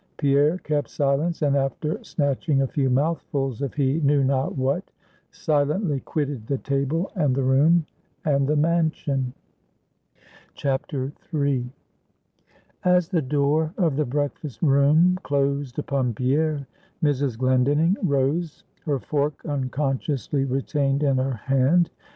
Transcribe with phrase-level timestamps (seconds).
[0.17, 4.89] Pierre kept silence; and after snatching a few mouthfuls of he knew not what,
[5.29, 7.85] silently quitted the table, and the room,
[8.25, 9.31] and the mansion.
[10.65, 11.69] III.
[12.83, 16.65] As the door of the breakfast room closed upon Pierre,
[17.03, 17.37] Mrs.
[17.37, 21.91] Glendinning rose, her fork unconsciously retained in her hand.